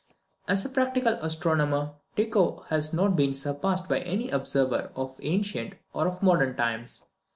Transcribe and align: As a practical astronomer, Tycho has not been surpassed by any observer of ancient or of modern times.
As 0.47 0.65
a 0.65 0.69
practical 0.69 1.13
astronomer, 1.21 1.91
Tycho 2.15 2.65
has 2.69 2.91
not 2.91 3.15
been 3.15 3.35
surpassed 3.35 3.87
by 3.87 3.99
any 3.99 4.31
observer 4.31 4.89
of 4.95 5.15
ancient 5.21 5.75
or 5.93 6.07
of 6.07 6.23
modern 6.23 6.55
times. 6.55 7.03